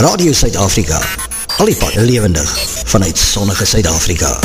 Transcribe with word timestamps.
Radio 0.00 0.32
Suid-Afrika. 0.32 0.96
Al 1.60 1.68
die 1.68 1.76
pad 1.76 1.94
levendig 1.94 2.48
vanuit 2.88 3.18
sonnige 3.18 3.66
Suid-Afrika. 3.68 4.38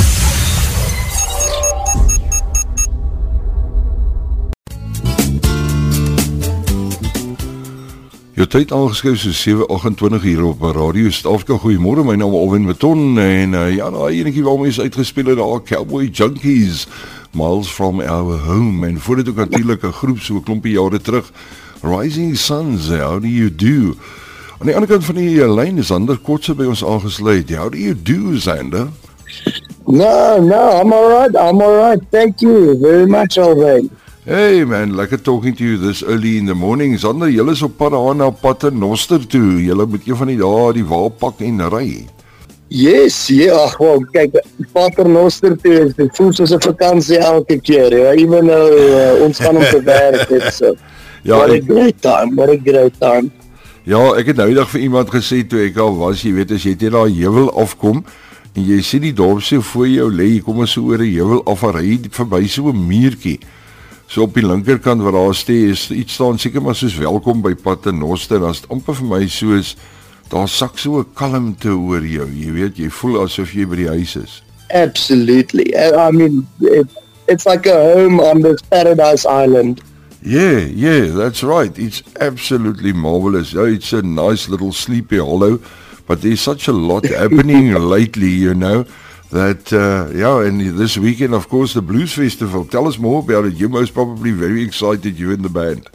Jou 8.36 8.48
tyd 8.48 8.74
aangeskryf 8.76 9.24
so 9.24 9.32
7:28 9.32 10.22
hier 10.22 10.44
op 10.44 10.62
Radio 10.62 11.10
Suid-Afrika. 11.10 11.56
Goeiemôre, 11.64 12.04
my 12.04 12.16
naam 12.20 12.36
is 12.36 12.40
Alwin 12.40 12.66
Beton 12.66 13.20
en 13.20 13.54
uh, 13.54 13.76
ja, 13.76 13.90
daai 13.90 14.20
enetjie 14.20 14.44
waarmee 14.44 14.76
is 14.76 14.80
uitgespeel 14.80 15.26
het 15.26 15.38
daar 15.38 15.64
Cowboy 15.64 16.10
Junkies. 16.12 16.88
Miles 17.32 17.72
from 17.72 18.02
our 18.02 18.38
home 18.44 18.88
en 18.88 19.00
voor 19.00 19.16
dit 19.16 19.30
ook 19.30 19.36
natuurlik 19.36 19.84
'n 19.84 19.92
groep 19.92 20.20
so 20.20 20.36
'n 20.36 20.44
klompie 20.44 20.74
jare 20.74 21.02
terug 21.02 21.32
Rising 21.82 22.38
Suns, 22.38 22.90
how 22.90 23.22
do 23.22 23.28
you 23.28 23.56
do? 23.56 23.96
Aan 24.60 24.70
die 24.70 24.76
ander 24.76 24.88
kant 24.88 25.04
van 25.04 25.18
die 25.20 25.48
lyn 25.52 25.82
is 25.84 25.92
ander 25.92 26.16
kortse 26.24 26.54
by 26.56 26.70
ons 26.72 26.84
aangesluit. 26.84 27.50
How 27.52 27.68
do 27.68 27.78
you 27.78 27.92
do, 27.94 28.38
Zander? 28.40 28.88
No, 29.86 30.40
no, 30.40 30.62
I'm 30.80 30.94
all 30.96 31.10
right. 31.12 31.36
I'm 31.36 31.60
all 31.62 31.76
right. 31.76 32.00
Thank 32.10 32.40
you 32.40 32.78
very 32.80 33.06
much, 33.06 33.38
Alvin. 33.38 33.90
Hey 34.26 34.64
man, 34.64 34.96
lekker 34.96 35.20
talking 35.22 35.54
to 35.60 35.64
you 35.64 35.78
this 35.78 36.02
early 36.02 36.38
in 36.38 36.48
the 36.48 36.56
morning. 36.56 36.96
Zander, 36.98 37.28
julle 37.28 37.52
is 37.52 37.62
op 37.68 37.76
pad 37.78 37.92
daar 37.92 38.16
na 38.16 38.32
Paternoster 38.32 39.28
toe. 39.28 39.60
Julle 39.62 39.86
moet 39.86 40.08
een 40.08 40.18
van 40.24 40.32
die 40.32 40.40
dae 40.40 40.74
die 40.80 40.88
wa 40.88 41.04
pak 41.10 41.44
en 41.46 41.62
ry. 41.70 42.08
Yes, 42.72 43.28
ja, 43.28 43.54
ag 43.68 43.78
wel, 43.78 44.02
kyk, 44.16 44.40
Paternoster 44.74 45.54
toe 45.62 45.78
is 45.84 45.94
dit 46.00 46.16
voel 46.18 46.34
soos 46.34 46.56
'n 46.56 46.64
vakansie 46.64 47.20
elke 47.20 47.60
keer. 47.60 47.92
Ja, 47.92 48.12
even 48.16 48.46
nou 48.46 48.66
uh, 48.74 49.24
ons 49.28 49.40
gaan 49.40 49.58
om 49.60 49.68
te 49.68 49.84
werk, 49.94 50.30
dit 50.30 50.54
so. 50.54 50.74
Ja, 51.22 51.38
what 51.38 51.52
a 51.52 51.60
great 51.60 52.02
time, 52.02 52.36
what 52.36 52.50
a 52.50 52.58
great 52.64 53.00
time. 53.00 53.30
Ja, 53.86 54.02
ek 54.18 54.32
het 54.32 54.38
nou 54.38 54.48
eendag 54.50 54.70
vir 54.74 54.82
iemand 54.82 55.12
gesê 55.14 55.44
toe 55.48 55.62
ek 55.68 55.78
al 55.78 55.98
was, 55.98 56.24
jy 56.26 56.34
weet 56.34 56.52
as 56.52 56.64
jy 56.66 56.76
teen 56.76 56.96
daai 56.96 57.14
heuwel 57.14 57.52
afkom 57.62 58.04
en 58.56 58.64
jy 58.64 58.80
sien 58.82 59.04
die 59.04 59.14
dorp 59.14 59.44
so 59.44 59.62
voor 59.62 59.88
jou 59.88 60.08
lê, 60.10 60.36
jy 60.36 60.42
kom 60.46 60.66
so 60.66 60.90
oor 60.90 61.04
'n 61.04 61.12
heuwel 61.12 61.44
af 61.46 61.64
en 61.64 61.76
ry 61.76 62.00
verby 62.10 62.48
so 62.48 62.70
'n 62.70 62.88
muurtjie. 62.88 63.40
So 64.08 64.22
op 64.24 64.34
die 64.34 64.46
linkerkant 64.46 65.02
waar 65.02 65.12
daar 65.12 65.36
stee 65.36 65.72
is 65.72 65.90
iets 65.92 66.14
staan 66.14 66.38
seker 66.40 66.62
maar 66.62 66.76
soos 66.76 66.98
welkom 66.98 67.42
by 67.42 67.56
Paternoster. 67.56 68.40
Dan's 68.40 68.62
dit 68.62 68.70
amper 68.70 68.96
vir 68.96 69.06
my 69.06 69.28
soos 69.28 69.76
daar 70.30 70.48
sak 70.48 70.78
so 70.78 71.00
'n 71.00 71.06
kalmte 71.14 71.70
oor 71.70 72.06
jou. 72.06 72.30
Jy 72.30 72.52
weet, 72.52 72.78
jy 72.78 72.90
voel 72.90 73.24
asof 73.24 73.54
jy 73.54 73.66
by 73.66 73.76
die 73.76 73.88
huis 73.88 74.16
is. 74.16 74.44
Absolutely. 74.70 75.74
I 75.76 76.12
mean, 76.12 76.48
it, 76.62 76.88
it's 77.28 77.46
like 77.46 77.66
a 77.66 77.94
home 77.94 78.20
on 78.20 78.42
this 78.42 78.62
paradise 78.70 79.26
island. 79.26 79.82
Yeah, 80.26 80.58
yeah, 80.58 81.12
that's 81.12 81.44
right. 81.44 81.78
It's 81.78 82.02
absolutely 82.20 82.94
marvelous. 82.94 83.54
Yeah, 83.54 83.66
it's 83.66 83.94
a 83.94 84.02
nice 84.02 84.50
little 84.50 84.74
sleepy 84.74 85.20
hollow, 85.20 85.60
but 86.08 86.24
there's 86.24 86.42
such 86.42 86.68
a 86.68 86.72
lot 86.72 87.06
happening 87.22 87.74
lately, 87.76 88.30
you 88.30 88.56
know, 88.56 88.86
that 89.30 89.72
uh, 89.72 90.12
yeah, 90.18 90.42
and 90.42 90.62
this 90.80 90.98
weekend 90.98 91.36
of 91.36 91.48
course 91.48 91.76
the 91.76 91.82
Blues 91.82 92.14
Festival. 92.14 92.66
Tell 92.66 92.88
us 92.88 92.98
more 92.98 93.20
about 93.20 93.46
it. 93.46 93.54
You're 93.54 93.70
most 93.70 93.94
probably 93.94 94.32
very 94.32 94.64
excited 94.64 95.20
you 95.20 95.32
and 95.32 95.46
the 95.46 95.50
band. 95.50 95.88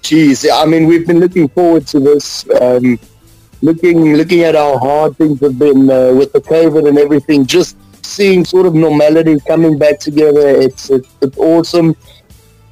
Geez, 0.00 0.48
I 0.50 0.64
mean, 0.64 0.86
we've 0.86 1.06
been 1.06 1.20
looking 1.20 1.48
forward 1.48 1.86
to 1.88 2.00
this. 2.00 2.48
Um, 2.58 2.98
looking 3.60 4.14
looking 4.14 4.40
at 4.42 4.54
how 4.54 4.78
hard 4.78 5.18
things 5.18 5.40
have 5.40 5.58
been 5.58 5.90
uh, 5.90 6.14
with 6.14 6.32
the 6.32 6.40
COVID 6.40 6.88
and 6.88 6.96
everything, 6.96 7.44
just 7.44 7.76
seeing 8.02 8.44
sort 8.44 8.64
of 8.64 8.74
normality 8.74 9.38
coming 9.40 9.76
back 9.76 9.98
together. 9.98 10.48
It's 10.48 10.88
it's, 10.88 11.08
it's 11.20 11.36
awesome. 11.36 11.94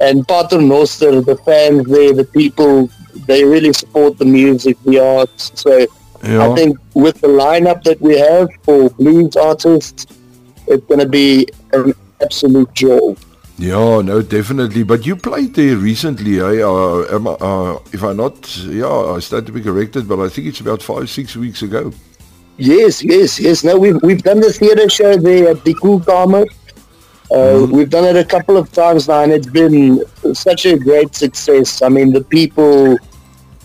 And 0.04 0.16
Paternoster, 0.28 1.12
the 1.30 1.36
fans 1.46 1.86
there, 1.94 2.12
the 2.12 2.24
people, 2.40 2.90
they 3.26 3.40
really 3.54 3.72
support 3.72 4.12
the 4.18 4.24
music, 4.40 4.76
the 4.84 4.98
arts. 5.16 5.42
So 5.54 5.72
Yeah. 6.32 6.46
I 6.46 6.54
think 6.58 6.72
with 7.04 7.16
the 7.20 7.28
lineup 7.44 7.80
that 7.88 7.98
we 8.08 8.14
have 8.18 8.48
for 8.64 8.78
blues 9.00 9.34
artists, 9.50 10.06
it's 10.72 10.84
going 10.90 11.00
to 11.00 11.10
be 11.20 11.46
an 11.72 11.94
absolute 12.24 12.72
joy. 12.74 13.14
Yeah, 13.58 14.00
no, 14.10 14.16
definitely. 14.38 14.82
But 14.92 15.00
you 15.08 15.14
played 15.16 15.54
there 15.54 15.76
recently, 15.76 16.34
eh? 16.40 16.62
Uh, 16.72 17.16
am 17.16 17.24
I- 17.28 17.38
uh, 17.48 17.78
if 17.96 18.02
I'm 18.02 18.16
not, 18.24 18.36
yeah, 18.80 19.14
I 19.16 19.20
stand 19.20 19.44
to 19.46 19.52
be 19.58 19.62
corrected, 19.68 20.02
but 20.08 20.18
I 20.26 20.28
think 20.32 20.44
it's 20.50 20.60
about 20.66 20.82
five, 20.82 21.06
six 21.18 21.36
weeks 21.36 21.60
ago. 21.62 21.92
Yes, 22.56 23.02
yes, 23.02 23.30
yes. 23.46 23.64
No, 23.68 23.72
we've 23.84 24.00
we've 24.06 24.22
done 24.30 24.40
the 24.40 24.52
theatre 24.52 24.88
show 24.98 25.12
there 25.28 25.48
at 25.52 25.60
the 25.64 25.74
Cool 25.82 26.00
Kamer. 26.08 26.44
Uh, 27.30 27.66
We've 27.70 27.90
done 27.90 28.04
it 28.04 28.16
a 28.16 28.24
couple 28.24 28.56
of 28.56 28.70
times 28.72 29.08
now, 29.08 29.22
and 29.22 29.32
it's 29.32 29.46
been 29.46 30.02
such 30.34 30.66
a 30.66 30.76
great 30.78 31.14
success. 31.14 31.82
I 31.82 31.88
mean, 31.88 32.12
the 32.12 32.20
people, 32.22 32.96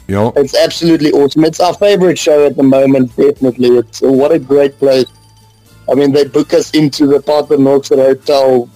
Yeah. 0.07 0.31
it's 0.35 0.55
absolutely 0.55 1.11
awesome. 1.11 1.43
It's 1.45 1.59
our 1.59 1.73
favorite 1.73 2.17
show 2.17 2.45
at 2.45 2.55
the 2.55 2.63
moment, 2.63 3.15
definitely. 3.15 3.77
It's 3.77 4.01
what 4.01 4.31
a 4.31 4.39
great 4.39 4.79
place. 4.79 5.05
I 5.91 5.95
mean, 5.95 6.11
they 6.11 6.23
book 6.25 6.53
us 6.53 6.71
into 6.71 7.05
the 7.07 7.19
Paternoster 7.21 7.95
Hotel. 7.97 8.69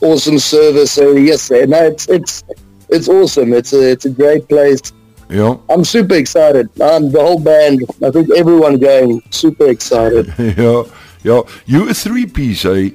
Awesome 0.00 0.38
service. 0.38 0.92
So 0.92 1.12
yes, 1.12 1.50
no, 1.50 1.82
it's 1.86 2.08
it's 2.08 2.44
it's 2.90 3.08
awesome. 3.08 3.54
It's 3.54 3.72
a 3.72 3.90
it's 3.92 4.04
a 4.04 4.10
great 4.10 4.46
place. 4.48 4.92
Yeah. 5.30 5.56
I'm 5.70 5.82
super 5.84 6.14
excited. 6.14 6.68
Um, 6.80 7.10
the 7.10 7.20
whole 7.20 7.38
band, 7.40 7.84
I 8.04 8.10
think 8.10 8.28
everyone 8.36 8.78
going, 8.78 9.22
super 9.30 9.68
excited. 9.70 10.32
yeah. 10.38 10.82
Yeah. 11.22 11.40
You 11.64 11.88
a 11.88 11.94
three 11.94 12.26
piece, 12.26 12.66
eh? 12.66 12.90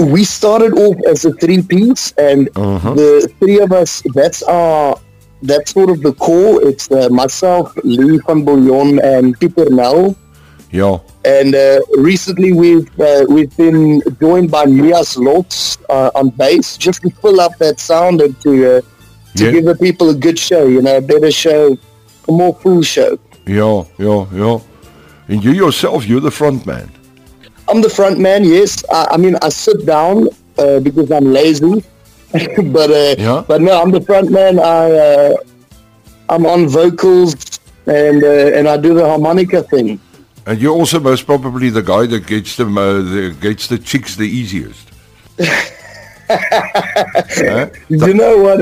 We 0.00 0.24
started 0.24 0.74
off 0.78 0.96
as 1.08 1.24
a 1.24 1.32
three 1.32 1.62
piece, 1.62 2.12
and 2.18 2.48
Uh-huh. 2.56 2.94
the 2.94 3.28
three 3.40 3.60
of 3.60 3.72
us, 3.72 4.02
that's 4.14 4.42
our, 4.42 4.96
that's 5.42 5.72
sort 5.72 5.90
of 5.90 6.02
the 6.02 6.12
core. 6.12 6.60
It's 6.68 6.90
uh, 6.90 7.08
myself, 7.10 7.72
Lee 7.82 8.20
van 8.26 8.44
Bouillon, 8.44 8.98
and 9.00 9.38
Peter 9.40 9.68
Nel. 9.70 10.16
Yeah. 10.70 10.98
And 11.24 11.54
uh, 11.54 11.80
recently 11.96 12.52
we've 12.52 12.90
uh, 13.00 13.24
we've 13.28 13.54
been 13.56 14.02
joined 14.20 14.50
by 14.50 14.66
Mias 14.66 15.16
Lotz 15.16 15.78
uh, 15.88 16.10
on 16.14 16.28
bass, 16.30 16.76
just 16.76 17.00
to 17.02 17.10
fill 17.22 17.40
up 17.40 17.56
that 17.58 17.80
sound 17.80 18.20
and 18.20 18.38
to 18.42 18.50
uh, 18.50 18.80
to 19.36 19.44
Yeah. 19.44 19.50
give 19.52 19.64
the 19.64 19.76
people 19.76 20.10
a 20.10 20.14
good 20.14 20.38
show, 20.38 20.66
you 20.66 20.82
know, 20.82 20.96
a 20.98 21.00
better 21.00 21.30
show, 21.30 21.78
a 22.28 22.32
more 22.32 22.54
full 22.62 22.82
show. 22.82 23.18
Yeah, 23.46 23.84
yeah, 23.98 24.26
yeah. 24.34 24.58
And 25.28 25.42
you 25.44 25.52
yourself, 25.52 26.06
you're 26.08 26.20
the 26.20 26.30
front 26.30 26.66
man. 26.66 26.90
I'm 27.68 27.80
the 27.80 27.88
front 27.90 28.18
man, 28.18 28.44
yes. 28.44 28.84
I, 28.90 29.08
I 29.12 29.16
mean, 29.16 29.36
I 29.42 29.48
sit 29.48 29.86
down 29.86 30.28
uh, 30.58 30.80
because 30.80 31.10
I'm 31.10 31.32
lazy, 31.32 31.82
but 32.32 32.90
uh, 32.90 33.14
Yeah. 33.18 33.44
but 33.46 33.60
no, 33.60 33.80
I'm 33.80 33.90
the 33.90 34.00
front 34.02 34.30
man. 34.30 34.58
I 34.58 34.90
uh, 35.08 35.34
I'm 36.28 36.46
on 36.46 36.68
vocals 36.68 37.34
and 37.86 38.22
uh, 38.22 38.56
and 38.56 38.68
I 38.68 38.76
do 38.76 38.94
the 38.94 39.04
harmonica 39.06 39.62
thing. 39.62 40.00
And 40.46 40.60
you're 40.60 40.74
also 40.74 41.00
most 41.00 41.24
probably 41.26 41.70
the 41.70 41.82
guy 41.82 42.04
that 42.06 42.26
gets 42.26 42.56
them, 42.56 42.76
uh, 42.76 43.00
the, 43.00 43.34
gets 43.40 43.66
the 43.66 43.78
chicks 43.78 44.14
the 44.16 44.28
easiest. 44.28 44.88
Huh? 46.26 47.68
You 47.88 48.14
know 48.14 48.38
what? 48.38 48.60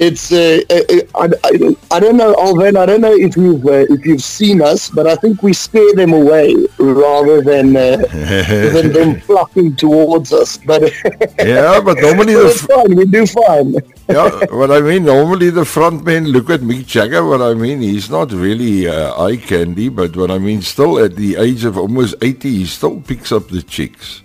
Uh, 0.00 0.04
it's 0.04 0.32
uh, 0.32 0.60
uh, 0.70 0.82
I, 1.14 1.28
I, 1.44 1.96
I 1.96 2.00
don't 2.00 2.16
know, 2.16 2.34
Alvin. 2.38 2.76
I 2.76 2.86
don't 2.86 3.00
know 3.00 3.12
if 3.12 3.36
you've 3.36 3.64
uh, 3.66 3.86
if 3.90 4.04
you've 4.04 4.22
seen 4.22 4.62
us, 4.62 4.88
but 4.88 5.06
I 5.06 5.16
think 5.16 5.42
we 5.42 5.52
scare 5.52 5.94
them 5.94 6.12
away 6.12 6.54
rather 6.78 7.40
than 7.40 7.76
uh, 7.76 7.96
than 8.74 8.92
them 8.92 9.20
flocking 9.20 9.76
towards 9.76 10.32
us. 10.32 10.56
But 10.58 10.82
yeah, 11.38 11.80
but 11.80 11.98
normally 12.00 12.34
the 12.34 12.66
fine. 12.68 12.96
We 12.96 13.04
do 13.06 13.26
fine. 13.26 13.74
yeah, 14.08 14.44
what 14.50 14.70
I 14.70 14.80
mean, 14.80 15.04
normally 15.04 15.50
the 15.50 15.64
front 15.64 16.04
man 16.04 16.26
look 16.26 16.50
at 16.50 16.60
Mick 16.60 16.86
Jagger. 16.86 17.24
What 17.24 17.42
I 17.42 17.54
mean, 17.54 17.80
he's 17.80 18.10
not 18.10 18.32
really 18.32 18.88
uh, 18.88 19.20
eye 19.22 19.36
candy, 19.36 19.88
but 19.88 20.16
what 20.16 20.30
I 20.30 20.38
mean, 20.38 20.62
still 20.62 20.98
at 20.98 21.16
the 21.16 21.36
age 21.36 21.64
of 21.64 21.78
almost 21.78 22.14
eighty, 22.22 22.50
he 22.50 22.66
still 22.66 23.00
picks 23.00 23.32
up 23.32 23.48
the 23.48 23.62
chicks. 23.62 24.22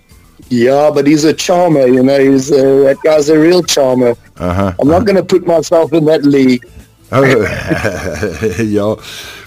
Yeah, 0.50 0.90
but 0.94 1.06
he's 1.06 1.24
a 1.24 1.32
charmer, 1.34 1.86
you 1.86 2.02
know. 2.02 2.18
He's 2.18 2.50
uh, 2.50 2.56
that 2.86 2.98
guy's 3.04 3.28
a 3.28 3.38
real 3.38 3.62
charmer. 3.62 4.14
Uh 4.38 4.54
huh. 4.54 4.72
I'm 4.80 4.88
not 4.88 5.04
going 5.04 5.16
to 5.16 5.22
put 5.24 5.46
myself 5.46 5.92
in 5.92 6.04
that 6.06 6.24
league. 6.24 6.64
Oh, 7.12 7.24
yeah, 8.58 8.94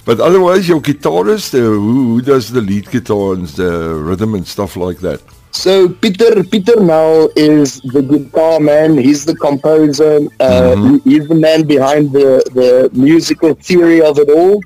but 0.06 0.20
otherwise, 0.20 0.68
your 0.68 0.82
guitarist, 0.82 1.54
uh, 1.54 1.58
who, 1.60 2.14
who 2.16 2.22
does 2.22 2.52
the 2.52 2.62
lead 2.62 2.90
guitar 2.90 3.34
and 3.34 3.48
the 3.50 3.94
rhythm 3.96 4.34
and 4.36 4.48
stuff 4.48 4.76
like 4.76 5.00
that? 5.00 5.22
So 5.52 5.90
Peter 5.90 6.44
Peter 6.44 6.80
now 6.80 7.28
is 7.36 7.82
the 7.82 8.02
guitar 8.02 8.60
man. 8.60 8.98
He's 8.98 9.26
the 9.26 9.36
composer. 9.36 10.20
Uh, 10.40 10.76
he- 11.04 11.12
He's 11.12 11.28
the 11.28 11.36
man 11.36 11.68
behind 11.68 12.12
the 12.14 12.42
the 12.60 12.90
musical 12.94 13.54
theory 13.56 14.02
of 14.02 14.18
it 14.18 14.30
all. 14.30 14.62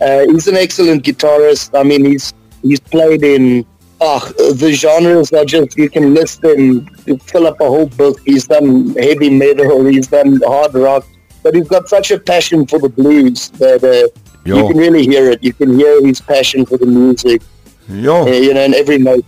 Uh, 0.00 0.24
he's 0.30 0.46
an 0.48 0.56
excellent 0.56 1.02
guitarist. 1.04 1.76
I 1.78 1.82
mean, 1.82 2.04
he's 2.04 2.32
he's 2.62 2.80
played 2.80 3.22
in 3.24 3.66
ah 4.02 4.20
the 4.62 4.72
genres 4.72 5.32
are 5.32 5.44
just 5.44 5.76
you 5.76 5.88
can 5.88 6.14
list 6.14 6.42
them 6.42 6.86
to 7.06 7.16
fill 7.18 7.46
up 7.46 7.60
a 7.60 7.68
whole 7.74 7.90
book. 8.02 8.20
He's 8.24 8.46
done 8.46 8.94
heavy 8.96 9.30
metal. 9.30 9.84
He's 9.84 10.08
done 10.08 10.40
hard 10.44 10.74
rock. 10.74 11.06
But 11.42 11.54
he's 11.54 11.68
got 11.68 11.88
such 11.88 12.10
a 12.10 12.18
passion 12.18 12.66
for 12.66 12.78
the 12.78 12.88
blues 12.88 13.50
that 13.62 13.82
uh, 13.82 14.08
you 14.44 14.54
can 14.68 14.76
really 14.76 15.04
hear 15.04 15.30
it. 15.30 15.42
You 15.42 15.52
can 15.52 15.78
hear 15.78 16.04
his 16.04 16.20
passion 16.20 16.64
for 16.66 16.76
the 16.76 16.86
music. 16.86 17.42
Yeah. 17.88 18.22
Uh, 18.22 18.26
you 18.26 18.54
know, 18.54 18.62
in 18.62 18.74
every 18.74 18.98
note. 18.98 19.24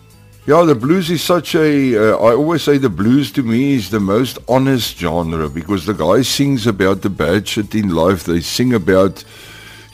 Yeah, 0.47 0.62
the 0.65 0.75
blues 0.75 1.11
is 1.11 1.23
such 1.23 1.55
a. 1.55 1.71
Uh, 1.97 2.17
I 2.19 2.35
always 2.35 2.62
say 2.62 2.76
the 2.76 2.91
blues 2.91 3.32
to 3.32 3.43
me 3.43 3.75
is 3.75 3.91
the 3.91 4.00
most 4.00 4.38
honest 4.47 4.99
genre 4.99 5.49
because 5.49 5.87
the 5.87 5.94
guy 5.94 6.23
sings 6.23 6.67
about 6.67 7.00
the 7.03 7.11
bad 7.11 7.49
shit 7.49 7.75
in 7.75 7.88
life. 7.88 8.25
They 8.25 8.41
sing 8.41 8.75
about, 8.75 9.25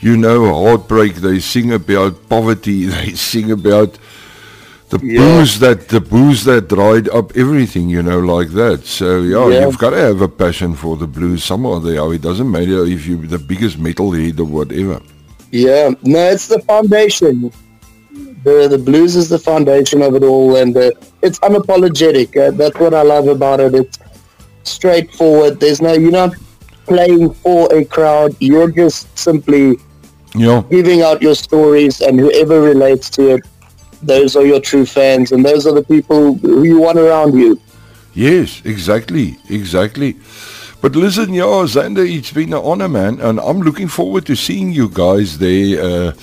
you 0.01 0.17
know, 0.17 0.53
heartbreak. 0.53 1.15
They 1.15 1.39
sing 1.39 1.71
about 1.71 2.27
poverty. 2.27 2.85
They 2.95 3.13
sing 3.13 3.49
about 3.49 3.97
the 4.91 4.99
Yeah. 5.03 5.19
booze 5.21 5.53
that 5.65 5.79
the 5.95 6.01
booze 6.13 6.41
that 6.49 6.61
dried 6.75 7.07
up 7.19 7.27
everything, 7.43 7.85
you 7.95 8.03
know, 8.09 8.19
like 8.35 8.49
that. 8.61 8.79
So 8.97 9.07
yeah, 9.33 9.47
Yeah. 9.49 9.61
you've 9.65 9.77
got 9.85 9.91
to 9.97 10.01
have 10.09 10.19
a 10.21 10.31
passion 10.43 10.71
for 10.81 10.93
the 11.03 11.07
blues 11.17 11.41
somehow. 11.51 11.75
There, 11.79 12.13
it 12.17 12.21
doesn't 12.29 12.51
matter 12.57 12.79
if 12.95 12.99
you're 13.07 13.27
the 13.37 13.43
biggest 13.51 13.75
metalhead 13.87 14.39
or 14.43 14.49
whatever. 14.57 14.97
Yeah, 15.51 15.85
no, 16.03 16.21
it's 16.35 16.47
the 16.53 16.59
foundation. 16.71 17.35
The 18.45 18.57
the 18.73 18.81
blues 18.87 19.13
is 19.21 19.27
the 19.35 19.41
foundation 19.51 19.99
of 20.07 20.11
it 20.19 20.23
all, 20.31 20.55
and 20.61 20.73
uh, 20.75 20.91
it's 21.21 21.39
unapologetic. 21.49 22.29
Uh, 22.43 22.51
that's 22.59 22.77
what 22.83 22.93
I 23.01 23.03
love 23.13 23.27
about 23.37 23.59
it. 23.65 23.73
It's 23.81 23.97
straightforward. 24.63 25.59
There's 25.59 25.81
no 25.81 25.93
you're 25.93 26.11
not 26.23 26.33
playing 26.87 27.33
for 27.43 27.61
a 27.73 27.85
crowd. 27.85 28.35
You're 28.39 28.71
just 28.71 29.07
simply 29.27 29.77
Yeah, 30.35 30.63
giving 30.69 31.01
out 31.07 31.21
your 31.21 31.35
stories, 31.35 31.95
and 32.01 32.19
whoever 32.19 32.57
relates 32.61 33.09
to 33.17 33.21
it, 33.35 33.41
those 34.01 34.35
are 34.35 34.45
your 34.45 34.59
true 34.59 34.85
fans, 34.85 35.31
and 35.31 35.45
those 35.45 35.67
are 35.67 35.73
the 35.73 35.83
people 35.83 36.35
who 36.35 36.63
you 36.63 36.79
want 36.79 36.97
around 36.97 37.33
you. 37.33 37.59
yes, 38.13 38.61
exactly, 38.65 39.37
exactly. 39.49 40.17
But 40.81 40.95
listen, 40.95 41.33
yeah, 41.33 41.65
Zander, 41.67 42.05
it's 42.07 42.31
been 42.31 42.53
an 42.53 42.61
honor, 42.63 42.89
man, 42.89 43.19
and 43.21 43.39
I'm 43.39 43.61
looking 43.61 43.87
forward 43.87 44.25
to 44.25 44.35
seeing 44.35 44.71
you 44.71 44.89
guys 44.89 45.37
there. 45.37 45.81
Uh, 45.81 46.13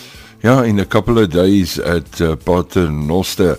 yeah, 0.42 0.64
in 0.64 0.78
a 0.80 0.84
couple 0.84 1.18
of 1.18 1.30
days 1.30 1.78
at 1.78 2.20
uh, 2.20 2.36
Paternoster 2.36 3.56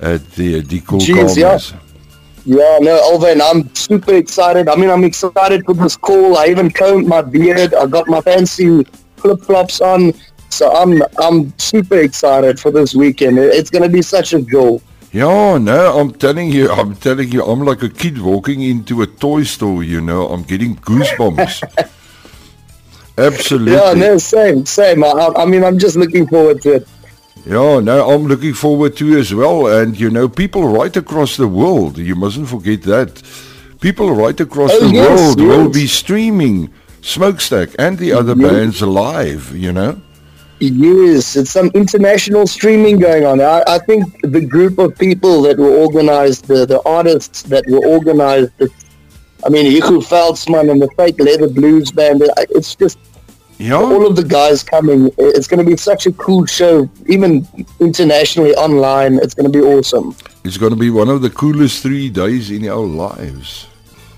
at 0.00 0.28
the 0.32 0.60
the 0.60 0.80
Cool 0.80 1.00
Jeez, 1.00 1.36
yeah. 1.36 1.58
Yeah, 2.44 2.78
no, 2.80 2.96
Alvin, 3.10 3.40
I'm 3.42 3.74
super 3.74 4.14
excited. 4.14 4.68
I 4.68 4.76
mean, 4.76 4.88
I'm 4.88 5.02
excited 5.02 5.64
for 5.64 5.74
this 5.74 5.96
call. 5.96 6.36
I 6.36 6.46
even 6.46 6.70
combed 6.70 7.08
my 7.08 7.20
beard. 7.20 7.74
I 7.74 7.86
got 7.86 8.06
my 8.06 8.20
fancy 8.20 8.84
flip 9.16 9.40
flops 9.40 9.80
on, 9.80 10.12
so 10.56 10.72
I'm 10.72 11.02
I'm 11.26 11.52
super 11.58 11.98
excited 12.08 12.58
for 12.58 12.70
this 12.70 12.94
weekend. 12.94 13.38
It's 13.38 13.70
gonna 13.70 13.88
be 13.88 14.02
such 14.02 14.32
a 14.32 14.40
joy. 14.42 14.80
Yeah, 15.12 15.56
no, 15.58 15.98
I'm 15.98 16.12
telling 16.12 16.50
you, 16.50 16.70
I'm 16.70 16.94
telling 16.96 17.30
you, 17.30 17.42
I'm 17.44 17.60
like 17.70 17.82
a 17.82 17.88
kid 17.88 18.18
walking 18.20 18.60
into 18.62 19.02
a 19.02 19.06
toy 19.06 19.44
store, 19.44 19.82
you 19.82 20.00
know, 20.00 20.28
I'm 20.28 20.42
getting 20.42 20.76
goosebumps. 20.76 21.62
Absolutely. 23.18 23.72
Yeah, 23.72 23.94
no, 23.94 24.18
same, 24.18 24.66
same. 24.66 25.02
I, 25.04 25.30
I- 25.36 25.46
mean, 25.46 25.64
I'm 25.64 25.78
just 25.78 25.96
looking 25.96 26.26
forward 26.26 26.60
to 26.62 26.70
it. 26.74 26.88
Yeah, 27.46 27.80
no, 27.80 28.10
I'm 28.10 28.26
looking 28.26 28.52
forward 28.54 28.96
to 28.98 29.16
as 29.18 29.32
well. 29.32 29.68
And, 29.68 29.98
you 29.98 30.10
know, 30.10 30.28
people 30.28 30.66
right 30.68 30.94
across 30.96 31.36
the 31.36 31.46
world, 31.48 31.96
you 31.96 32.14
mustn't 32.16 32.48
forget 32.48 32.82
that. 32.82 33.22
People 33.80 34.10
right 34.14 34.38
across 34.40 34.72
Oh, 34.74 34.80
the 34.88 34.92
yes, 34.94 35.08
world 35.08 35.40
will 35.40 35.70
be 35.70 35.86
streaming 35.86 36.70
Smokestack 37.02 37.68
and 37.78 37.98
the 37.98 38.12
other 38.12 38.34
Yes. 38.36 38.50
bands 38.50 38.82
live, 38.82 39.54
you 39.56 39.72
know? 39.72 40.00
Yes, 40.58 41.36
it's 41.36 41.50
some 41.50 41.70
international 41.74 42.46
streaming 42.46 42.98
going 42.98 43.26
on. 43.26 43.40
I, 43.40 43.62
I 43.66 43.78
think 43.78 44.04
the 44.22 44.40
group 44.40 44.78
of 44.78 44.96
people 44.98 45.42
that 45.42 45.58
were 45.58 45.70
organized, 45.70 46.46
the, 46.46 46.64
the 46.64 46.80
artists 46.88 47.42
that 47.42 47.64
were 47.68 47.84
organized, 47.86 48.56
the, 48.56 48.70
I 49.44 49.50
mean, 49.50 49.70
Hugo 49.70 50.00
Veldsman 50.00 50.70
and 50.70 50.80
the 50.80 50.88
Fake 50.96 51.20
Leather 51.20 51.48
Blues 51.48 51.92
Band, 51.92 52.22
it's 52.50 52.74
just 52.74 52.98
Yeah, 53.58 53.74
all 53.74 54.06
of 54.06 54.16
the 54.16 54.24
guys 54.24 54.62
coming. 54.62 55.10
It's 55.18 55.46
going 55.46 55.62
to 55.62 55.70
be 55.70 55.76
such 55.76 56.06
a 56.06 56.12
cool 56.12 56.46
show, 56.46 56.88
even 57.06 57.46
internationally 57.78 58.54
online. 58.54 59.16
It's 59.16 59.34
going 59.34 59.50
to 59.50 59.58
be 59.58 59.64
awesome. 59.64 60.16
it's 60.44 60.56
going 60.56 60.72
to 60.72 60.78
be 60.78 60.90
one 60.90 61.10
of 61.10 61.20
the 61.20 61.30
coolest 61.30 61.82
three 61.82 62.08
days 62.08 62.50
in 62.50 62.66
our 62.66 62.86
lives. 62.86 63.66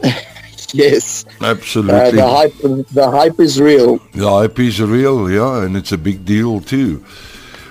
Yes, 0.74 1.24
uh, 1.40 1.46
Absolutely. 1.46 2.10
the 2.20 2.28
hype, 2.28 2.54
the 2.92 3.10
hype 3.10 3.40
is 3.40 3.58
real. 3.60 3.98
The 4.12 4.28
hype 4.30 4.58
is 4.58 4.80
real, 4.82 5.30
yeah, 5.30 5.64
and 5.64 5.76
it's 5.76 5.92
a 5.92 5.98
big 5.98 6.24
deal 6.26 6.60
too. 6.60 7.02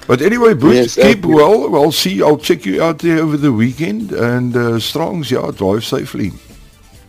But 0.08 0.22
anyway, 0.22 0.54
Bruce, 0.54 0.76
Yes, 0.76 0.96
keep 0.96 1.18
absolutely. 1.26 1.36
well. 1.36 1.76
I'll 1.76 1.92
see. 1.92 2.24
I'll 2.24 2.38
check 2.38 2.66
you 2.66 2.82
out 2.82 3.00
there 3.00 3.20
over 3.20 3.36
the 3.38 3.52
weekend. 3.52 4.14
And 4.14 4.56
uh, 4.56 4.80
Strongs, 4.80 5.30
yeah, 5.30 5.52
drive 5.54 5.84
safely. 5.84 6.32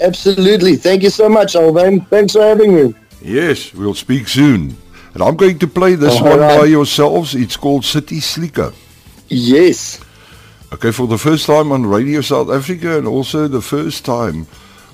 Absolutely. 0.01 0.77
Thank 0.77 1.03
you 1.05 1.11
so 1.11 1.29
much, 1.29 1.55
Alvin. 1.57 2.01
Thanks 2.07 2.33
for 2.35 2.43
having 2.43 2.75
me. 2.75 2.95
Yes, 3.23 3.73
we'll 3.73 3.95
speak 3.95 4.29
soon. 4.29 4.77
And 5.15 5.23
I'm 5.23 5.37
going 5.37 5.59
to 5.61 5.67
play 5.67 5.95
this 5.95 6.17
All 6.21 6.25
one 6.25 6.41
right. 6.41 6.59
by 6.61 6.65
yourselves. 6.67 7.35
It's 7.35 7.57
called 7.57 7.85
City 7.85 8.21
Slicker. 8.21 8.73
Yes. 9.29 10.01
Okay, 10.73 10.91
for 10.93 11.07
the 11.07 11.19
first 11.19 11.47
time 11.47 11.73
on 11.73 11.87
Radio 11.87 12.21
South 12.21 12.51
Africa 12.51 12.99
and 12.99 13.07
also 13.07 13.49
the 13.49 13.63
first 13.63 14.05
time, 14.05 14.47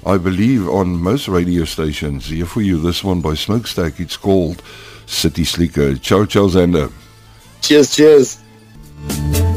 I 0.07 0.19
believe 0.19 0.69
on 0.69 1.01
most 1.01 1.29
radio 1.29 1.65
stations. 1.65 2.29
Here 2.29 2.45
for 2.45 2.61
you, 2.61 2.79
this 2.79 3.03
one 3.03 3.21
by 3.21 3.35
Smokestack. 3.35 4.01
It's 4.01 4.17
called 4.17 4.63
City 5.07 5.45
Slicker. 5.45 5.97
Ciao, 5.97 6.27
ciao, 6.27 6.49
Zander. 6.49 6.93
Cheers, 7.63 7.97
cheers. 7.97 9.54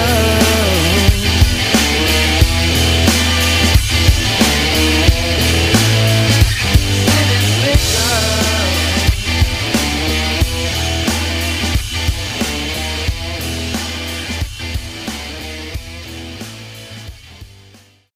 love. 0.00 0.29